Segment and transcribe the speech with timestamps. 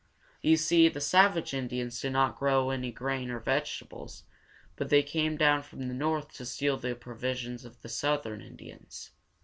[0.41, 4.23] You see, the savage Indians did not grow any grain or vegetables,
[4.75, 9.11] but they came down from the north to steal the provisions of the southern Indians.